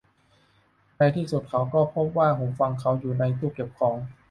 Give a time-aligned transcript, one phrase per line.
[0.97, 3.97] ในที่สุดเขาก็พบว่าหูฟังของเขาอยู่ในตู้เก็บของ